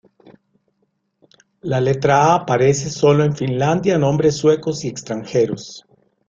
[1.73, 5.71] La letra å aparece sólo en Finlandia-nombres suecos y extranjeros.